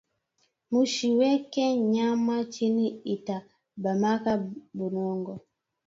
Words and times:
Mushi 0.71 1.07
weke 1.19 1.65
nyama 1.93 2.35
chini 2.53 2.87
ita 3.13 3.37
bamaba 3.83 4.33
bulongo 4.77 5.33